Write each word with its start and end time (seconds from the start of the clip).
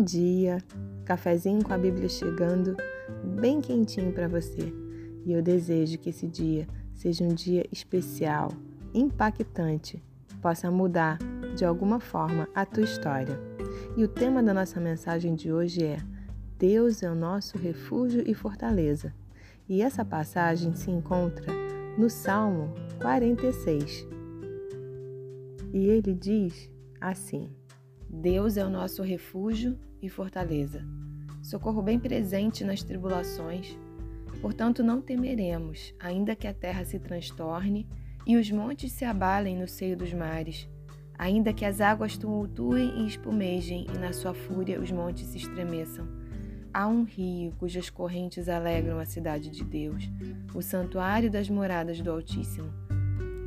Bom 0.00 0.04
dia! 0.06 0.56
Cafezinho 1.04 1.62
com 1.62 1.74
a 1.74 1.76
Bíblia 1.76 2.08
chegando, 2.08 2.74
bem 3.38 3.60
quentinho 3.60 4.10
para 4.14 4.26
você. 4.26 4.72
E 5.26 5.30
eu 5.30 5.42
desejo 5.42 5.98
que 5.98 6.08
esse 6.08 6.26
dia 6.26 6.66
seja 6.94 7.22
um 7.22 7.34
dia 7.34 7.66
especial, 7.70 8.50
impactante, 8.94 10.02
possa 10.40 10.70
mudar 10.70 11.18
de 11.54 11.66
alguma 11.66 12.00
forma 12.00 12.48
a 12.54 12.64
tua 12.64 12.82
história. 12.82 13.38
E 13.94 14.02
o 14.02 14.08
tema 14.08 14.42
da 14.42 14.54
nossa 14.54 14.80
mensagem 14.80 15.34
de 15.34 15.52
hoje 15.52 15.84
é: 15.84 15.98
Deus 16.58 17.02
é 17.02 17.10
o 17.10 17.14
nosso 17.14 17.58
refúgio 17.58 18.24
e 18.26 18.32
fortaleza. 18.32 19.12
E 19.68 19.82
essa 19.82 20.02
passagem 20.02 20.74
se 20.74 20.90
encontra 20.90 21.52
no 21.98 22.08
Salmo 22.08 22.72
46. 23.02 24.08
E 25.74 25.88
ele 25.88 26.14
diz 26.14 26.70
assim: 26.98 27.50
Deus 28.08 28.56
é 28.56 28.64
o 28.64 28.70
nosso 28.70 29.02
refúgio 29.02 29.78
e 30.02 30.08
fortaleza, 30.08 30.84
socorro 31.42 31.82
bem 31.82 31.98
presente 31.98 32.64
nas 32.64 32.82
tribulações. 32.82 33.76
Portanto, 34.40 34.82
não 34.82 35.00
temeremos, 35.00 35.94
ainda 35.98 36.34
que 36.34 36.46
a 36.46 36.54
terra 36.54 36.84
se 36.84 36.98
transtorne 36.98 37.86
e 38.26 38.36
os 38.36 38.50
montes 38.50 38.92
se 38.92 39.04
abalem 39.04 39.56
no 39.56 39.68
seio 39.68 39.96
dos 39.96 40.12
mares, 40.12 40.68
ainda 41.18 41.52
que 41.52 41.64
as 41.64 41.80
águas 41.80 42.16
tumultuem 42.16 43.02
e 43.02 43.06
espumejem 43.06 43.86
e 43.94 43.98
na 43.98 44.12
sua 44.12 44.32
fúria 44.32 44.80
os 44.80 44.90
montes 44.90 45.26
se 45.26 45.38
estremeçam. 45.38 46.06
Há 46.72 46.86
um 46.86 47.02
rio 47.02 47.52
cujas 47.58 47.90
correntes 47.90 48.48
alegram 48.48 48.98
a 48.98 49.04
cidade 49.04 49.50
de 49.50 49.64
Deus, 49.64 50.08
o 50.54 50.62
santuário 50.62 51.30
das 51.30 51.50
moradas 51.50 52.00
do 52.00 52.10
Altíssimo. 52.10 52.70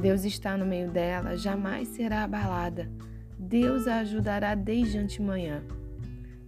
Deus 0.00 0.24
está 0.24 0.56
no 0.56 0.64
meio 0.64 0.90
dela, 0.90 1.36
jamais 1.36 1.88
será 1.88 2.24
abalada. 2.24 2.90
Deus 3.38 3.86
a 3.86 3.98
ajudará 3.98 4.54
desde 4.54 4.96
antemanhã. 4.96 5.62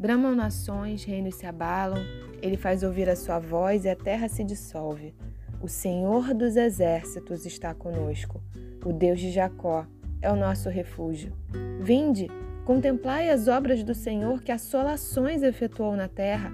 Bramam 0.02 0.34
nações, 0.34 1.04
reinos 1.04 1.36
se 1.36 1.46
abalam, 1.46 2.02
ele 2.42 2.56
faz 2.56 2.82
ouvir 2.82 3.08
a 3.08 3.14
sua 3.14 3.38
voz 3.38 3.84
e 3.84 3.88
a 3.88 3.94
terra 3.94 4.26
se 4.26 4.42
dissolve. 4.42 5.14
O 5.60 5.68
Senhor 5.68 6.34
dos 6.34 6.56
exércitos 6.56 7.46
está 7.46 7.72
conosco. 7.72 8.42
O 8.84 8.92
Deus 8.92 9.20
de 9.20 9.30
Jacó 9.30 9.86
é 10.20 10.28
o 10.28 10.34
nosso 10.34 10.68
refúgio. 10.68 11.32
Vinde, 11.80 12.26
contemplai 12.64 13.30
as 13.30 13.46
obras 13.46 13.84
do 13.84 13.94
Senhor 13.94 14.42
que 14.42 14.50
assolações 14.50 15.44
efetuou 15.44 15.94
na 15.94 16.08
terra. 16.08 16.52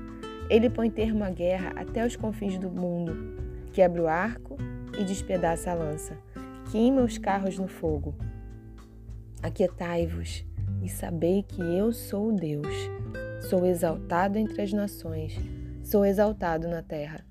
Ele 0.50 0.68
põe 0.68 0.90
termo 0.90 1.24
à 1.24 1.30
guerra 1.30 1.72
até 1.74 2.04
os 2.04 2.16
confins 2.16 2.58
do 2.58 2.68
mundo. 2.68 3.16
Quebra 3.72 4.02
o 4.02 4.08
arco 4.08 4.58
e 5.00 5.02
despedaça 5.04 5.70
a 5.70 5.74
lança. 5.74 6.18
Queima 6.70 7.00
os 7.00 7.16
carros 7.16 7.58
no 7.58 7.66
fogo. 7.66 8.14
Aquietai-vos 9.42 10.44
e 10.82 10.88
sabei 10.90 11.42
que 11.42 11.62
eu 11.62 11.94
sou 11.94 12.30
Deus. 12.30 12.97
Sou 13.40 13.64
exaltado 13.64 14.36
entre 14.36 14.60
as 14.62 14.72
nações, 14.72 15.38
sou 15.82 16.04
exaltado 16.04 16.66
na 16.68 16.82
terra. 16.82 17.24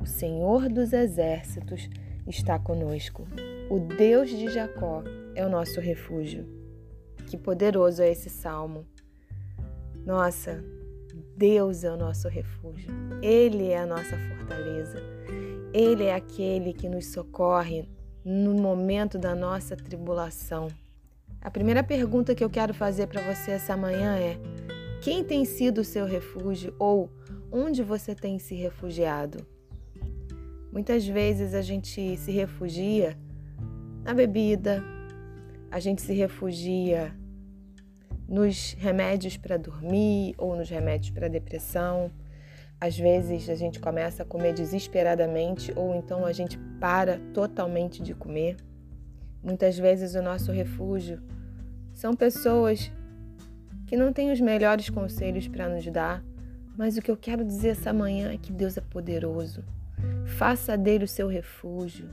O 0.00 0.06
Senhor 0.06 0.68
dos 0.68 0.92
exércitos 0.92 1.88
está 2.26 2.58
conosco. 2.58 3.26
O 3.68 3.80
Deus 3.80 4.30
de 4.30 4.48
Jacó 4.48 5.02
é 5.34 5.44
o 5.44 5.50
nosso 5.50 5.80
refúgio. 5.80 6.46
Que 7.26 7.36
poderoso 7.36 8.00
é 8.00 8.10
esse 8.10 8.30
salmo. 8.30 8.86
Nossa, 10.06 10.64
Deus 11.36 11.84
é 11.84 11.90
o 11.90 11.96
nosso 11.96 12.28
refúgio. 12.28 12.90
Ele 13.20 13.68
é 13.68 13.78
a 13.78 13.86
nossa 13.86 14.16
fortaleza. 14.16 15.02
Ele 15.74 16.04
é 16.04 16.14
aquele 16.14 16.72
que 16.72 16.88
nos 16.88 17.08
socorre 17.08 17.88
no 18.24 18.54
momento 18.54 19.18
da 19.18 19.34
nossa 19.34 19.76
tribulação. 19.76 20.68
A 21.40 21.50
primeira 21.50 21.82
pergunta 21.82 22.34
que 22.34 22.42
eu 22.42 22.50
quero 22.50 22.74
fazer 22.74 23.06
para 23.06 23.22
você 23.22 23.52
essa 23.52 23.76
manhã 23.76 24.16
é: 24.16 24.38
quem 25.00 25.22
tem 25.22 25.44
sido 25.44 25.82
o 25.82 25.84
seu 25.84 26.04
refúgio 26.06 26.74
ou 26.78 27.10
onde 27.52 27.82
você 27.82 28.14
tem 28.14 28.38
se 28.38 28.54
refugiado? 28.54 29.46
Muitas 30.72 31.06
vezes 31.06 31.54
a 31.54 31.62
gente 31.62 32.16
se 32.16 32.32
refugia 32.32 33.16
na 34.02 34.12
bebida, 34.12 34.82
a 35.70 35.78
gente 35.78 36.02
se 36.02 36.12
refugia 36.14 37.14
nos 38.28 38.74
remédios 38.74 39.36
para 39.36 39.56
dormir 39.56 40.34
ou 40.36 40.56
nos 40.56 40.68
remédios 40.68 41.10
para 41.10 41.28
depressão. 41.28 42.10
Às 42.80 42.98
vezes 42.98 43.48
a 43.48 43.54
gente 43.54 43.80
começa 43.80 44.22
a 44.22 44.26
comer 44.26 44.52
desesperadamente 44.52 45.72
ou 45.76 45.94
então 45.94 46.26
a 46.26 46.32
gente 46.32 46.58
para 46.80 47.18
totalmente 47.32 48.02
de 48.02 48.14
comer. 48.14 48.56
Muitas 49.42 49.78
vezes 49.78 50.14
o 50.14 50.22
nosso 50.22 50.52
refúgio 50.52 51.22
são 51.94 52.14
pessoas 52.14 52.92
que 53.88 53.96
não 53.96 54.12
têm 54.12 54.30
os 54.30 54.38
melhores 54.38 54.90
conselhos 54.90 55.48
para 55.48 55.66
nos 55.66 55.84
dar, 55.86 56.22
mas 56.76 56.98
o 56.98 57.02
que 57.02 57.10
eu 57.10 57.16
quero 57.16 57.42
dizer 57.42 57.70
essa 57.70 57.90
manhã 57.90 58.30
é 58.30 58.36
que 58.36 58.52
Deus 58.52 58.76
é 58.76 58.82
poderoso. 58.82 59.64
Faça 60.26 60.76
dele 60.76 61.04
o 61.04 61.08
seu 61.08 61.26
refúgio, 61.26 62.08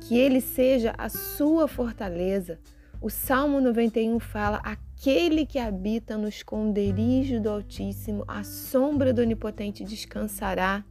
que 0.00 0.18
ele 0.18 0.40
seja 0.40 0.92
a 0.98 1.08
sua 1.08 1.68
fortaleza. 1.68 2.58
O 3.00 3.08
Salmo 3.08 3.60
91 3.60 4.18
fala: 4.18 4.60
Aquele 4.64 5.46
que 5.46 5.58
habita 5.58 6.18
no 6.18 6.26
esconderijo 6.26 7.40
do 7.40 7.48
Altíssimo, 7.48 8.24
a 8.26 8.42
sombra 8.42 9.12
do 9.12 9.22
Onipotente 9.22 9.84
descansará. 9.84 10.84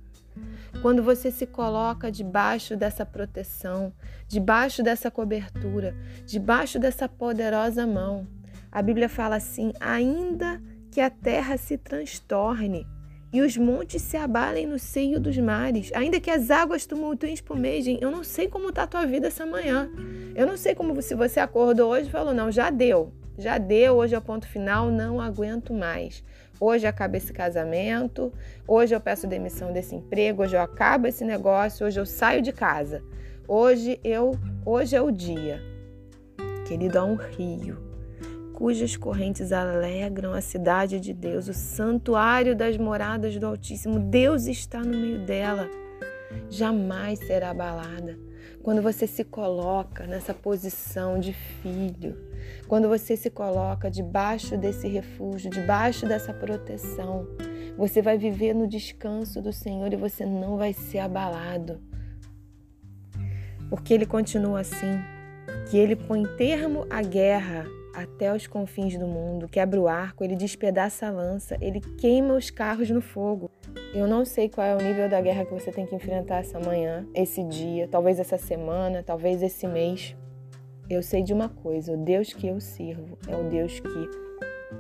Quando 0.82 1.04
você 1.04 1.30
se 1.32 1.46
coloca 1.46 2.10
debaixo 2.10 2.78
dessa 2.78 3.06
proteção, 3.06 3.94
debaixo 4.28 4.82
dessa 4.82 5.12
cobertura, 5.12 5.94
debaixo 6.26 6.80
dessa 6.80 7.10
poderosa 7.10 7.86
mão, 7.86 8.26
a 8.74 8.82
Bíblia 8.82 9.08
fala 9.08 9.36
assim: 9.36 9.72
ainda 9.80 10.60
que 10.90 11.00
a 11.00 11.10
terra 11.10 11.58
se 11.58 11.78
transtorne 11.78 12.88
e 13.32 13.42
os 13.42 13.56
montes 13.56 14.02
se 14.02 14.18
abalem 14.18 14.66
no 14.66 14.80
seio 14.80 15.20
dos 15.20 15.38
mares, 15.38 15.92
ainda 15.94 16.20
que 16.20 16.30
as 16.30 16.50
águas 16.52 16.86
tumultuem 16.86 17.32
e 17.32 17.36
espumejem, 17.36 18.00
eu 18.02 18.12
não 18.12 18.24
sei 18.24 18.48
como 18.48 18.70
está 18.70 18.84
a 18.84 18.88
tua 18.88 19.06
vida 19.06 19.28
essa 19.28 19.46
manhã. 19.46 19.90
Eu 20.36 20.46
não 20.48 20.58
sei 20.58 20.76
como 20.76 21.00
se 21.02 21.14
você 21.14 21.40
acordou 21.40 21.92
hoje 21.92 22.08
e 22.08 22.12
falou: 22.12 22.34
não, 22.34 22.52
já 22.52 22.72
deu, 22.72 23.14
já 23.38 23.60
deu, 23.60 23.94
hoje 23.96 24.16
é 24.16 24.18
o 24.18 24.22
ponto 24.22 24.48
final, 24.48 24.90
não 24.90 25.22
aguento 25.22 25.72
mais. 25.72 26.24
Hoje 26.60 26.88
acaba 26.88 27.18
esse 27.18 27.32
casamento, 27.32 28.34
hoje 28.68 28.96
eu 28.96 29.02
peço 29.02 29.28
demissão 29.28 29.72
desse 29.72 29.96
emprego, 29.96 30.42
hoje 30.42 30.56
eu 30.56 30.62
acabo 30.62 31.08
esse 31.08 31.24
negócio, 31.24 31.86
hoje 31.86 32.00
eu 32.00 32.06
saio 32.08 32.42
de 32.42 32.52
casa. 32.52 33.04
Hoje 33.48 34.00
eu, 34.04 34.32
hoje 34.66 34.96
é 34.96 35.02
o 35.02 35.12
dia. 35.12 35.62
Querido, 36.66 36.98
há 36.98 37.04
um 37.04 37.16
rio 37.16 37.93
cujas 38.64 38.96
correntes 38.96 39.52
alegram 39.52 40.32
a 40.32 40.40
cidade 40.40 40.98
de 40.98 41.14
Deus, 41.14 41.50
o 41.50 41.54
santuário 41.54 42.56
das 42.56 42.78
moradas 42.78 43.38
do 43.38 43.46
Altíssimo. 43.46 44.00
Deus 44.00 44.46
está 44.46 44.80
no 44.80 44.98
meio 44.98 45.20
dela. 45.26 45.70
Jamais 46.50 47.20
será 47.20 47.50
abalada. 47.50 48.18
Quando 48.64 48.82
você 48.82 49.06
se 49.06 49.26
coloca 49.26 50.08
nessa 50.08 50.34
posição 50.34 51.20
de 51.20 51.34
filho, 51.34 52.18
quando 52.66 52.88
você 52.88 53.18
se 53.18 53.30
coloca 53.30 53.92
debaixo 53.92 54.58
desse 54.58 54.88
refúgio, 54.88 55.52
debaixo 55.52 56.08
dessa 56.08 56.34
proteção, 56.34 57.28
você 57.78 58.02
vai 58.02 58.18
viver 58.18 58.54
no 58.54 58.66
descanso 58.66 59.42
do 59.42 59.52
Senhor 59.52 59.92
e 59.92 59.98
você 59.98 60.26
não 60.26 60.56
vai 60.56 60.72
ser 60.72 61.00
abalado. 61.00 61.82
Porque 63.70 63.94
ele 63.94 64.06
continua 64.06 64.62
assim, 64.62 65.02
que 65.70 65.78
ele 65.78 65.98
põe 65.98 66.24
termo 66.38 66.88
à 66.90 67.02
guerra 67.02 67.66
até 67.94 68.34
os 68.34 68.48
confins 68.48 68.98
do 68.98 69.06
mundo, 69.08 69.48
quebra 69.48 69.80
o 69.80 69.88
arco, 69.88 70.24
ele 70.24 70.36
despedaça 70.36 71.08
a 71.08 71.12
lança, 71.12 71.58
ele 71.62 71.80
queima 71.80 72.34
os 72.34 72.50
carros 72.50 72.90
no 72.90 73.02
fogo. 73.02 73.50
Eu 73.94 74.08
não 74.08 74.26
sei 74.26 74.50
qual 74.50 74.66
é 74.66 74.76
o 74.76 74.82
nível 74.82 75.08
da 75.08 75.22
guerra 75.22 75.46
que 75.46 75.54
você 75.54 75.72
tem 75.72 75.86
que 75.86 75.96
enfrentar 75.96 76.38
essa 76.38 76.60
manhã, 76.60 77.08
esse 77.14 77.44
dia, 77.44 77.88
talvez 77.88 78.20
essa 78.20 78.38
semana, 78.38 79.04
talvez 79.04 79.44
esse 79.44 79.68
mês. 79.68 80.16
Eu 80.90 81.04
sei 81.04 81.22
de 81.22 81.32
uma 81.32 81.48
coisa: 81.48 81.94
o 81.94 81.98
Deus 81.98 82.34
que 82.34 82.48
eu 82.48 82.60
sirvo 82.60 83.18
é 83.28 83.36
o 83.36 83.44
Deus 83.44 83.80
que 83.80 84.10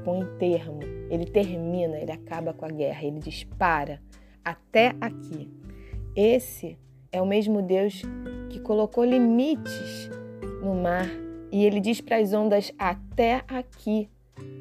põe 0.04 0.25
termo, 0.38 0.80
ele 1.09 1.25
termina, 1.25 1.98
ele 1.98 2.12
acaba 2.12 2.54
com 2.54 2.66
a 2.66 2.69
guerra, 2.69 3.06
ele 3.06 3.19
dispara 3.19 4.01
até 4.44 4.94
aqui. 5.00 5.51
Esse 6.16 6.77
é 7.12 7.21
o 7.21 7.25
mesmo 7.25 7.62
Deus 7.62 8.01
que 8.50 8.59
colocou 8.59 9.06
limites 9.06 10.09
no 10.62 10.74
mar 10.75 11.07
e 11.53 11.65
ele 11.65 11.79
diz 11.79 12.01
para 12.01 12.17
as 12.17 12.33
ondas 12.33 12.73
até 12.77 13.44
aqui 13.47 14.09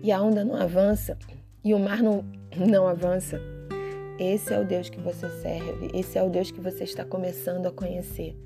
e 0.02 0.12
a 0.12 0.22
onda 0.22 0.44
não 0.44 0.54
avança 0.54 1.18
e 1.64 1.74
o 1.74 1.78
mar 1.78 2.02
não, 2.02 2.24
não 2.56 2.86
avança. 2.86 3.40
Esse 4.18 4.54
é 4.54 4.60
o 4.60 4.64
Deus 4.64 4.88
que 4.88 5.00
você 5.00 5.28
serve, 5.40 5.90
esse 5.92 6.16
é 6.16 6.22
o 6.22 6.30
Deus 6.30 6.50
que 6.50 6.60
você 6.60 6.84
está 6.84 7.04
começando 7.04 7.66
a 7.66 7.72
conhecer. 7.72 8.36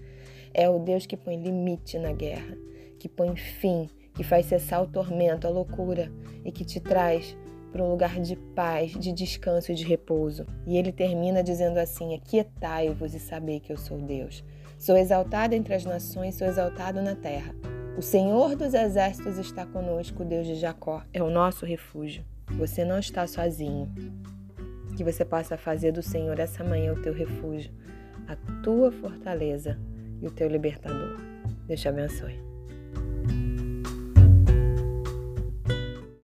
É 0.54 0.70
o 0.70 0.78
Deus 0.78 1.04
que 1.04 1.16
põe 1.16 1.36
limite 1.36 1.98
na 1.98 2.12
guerra 2.12 2.56
que 2.98 3.08
põe 3.08 3.36
fim, 3.36 3.88
que 4.14 4.24
faz 4.24 4.46
cessar 4.46 4.82
o 4.82 4.86
tormento, 4.86 5.46
a 5.46 5.50
loucura 5.50 6.10
e 6.44 6.50
que 6.50 6.64
te 6.64 6.80
traz 6.80 7.36
para 7.70 7.82
um 7.82 7.90
lugar 7.90 8.20
de 8.20 8.36
paz, 8.36 8.92
de 8.92 9.12
descanso 9.12 9.70
e 9.70 9.74
de 9.74 9.84
repouso. 9.84 10.46
E 10.66 10.76
ele 10.76 10.92
termina 10.92 11.42
dizendo 11.42 11.78
assim: 11.78 12.14
Aquietai-vos 12.14 13.14
e 13.14 13.20
sabei 13.20 13.60
que 13.60 13.72
eu 13.72 13.76
sou 13.76 13.98
Deus. 13.98 14.42
Sou 14.78 14.96
exaltado 14.96 15.54
entre 15.54 15.74
as 15.74 15.84
nações, 15.84 16.34
sou 16.34 16.46
exaltado 16.46 17.02
na 17.02 17.14
terra. 17.14 17.54
O 17.96 18.02
Senhor 18.02 18.54
dos 18.54 18.74
exércitos 18.74 19.38
está 19.38 19.64
conosco, 19.64 20.22
o 20.22 20.26
Deus 20.26 20.46
de 20.46 20.54
Jacó 20.54 21.02
é 21.14 21.22
o 21.22 21.30
nosso 21.30 21.64
refúgio. 21.64 22.22
Você 22.58 22.84
não 22.84 22.98
está 22.98 23.26
sozinho. 23.26 23.90
Que 24.94 25.02
você 25.02 25.24
possa 25.24 25.56
fazer 25.56 25.92
do 25.92 26.02
Senhor 26.02 26.38
essa 26.38 26.62
manhã 26.62 26.92
o 26.92 27.00
teu 27.00 27.14
refúgio, 27.14 27.72
a 28.28 28.36
tua 28.62 28.92
fortaleza 28.92 29.78
e 30.20 30.26
o 30.26 30.30
teu 30.30 30.46
libertador. 30.46 31.18
Deus 31.66 31.80
te 31.80 31.88
abençoe. 31.88 32.45